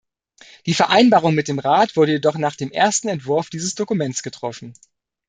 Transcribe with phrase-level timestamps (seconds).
[0.65, 4.73] Die Vereinbarung mit dem Rat wurde jedoch nach dem ersten Entwurf dieses Dokuments getroffen.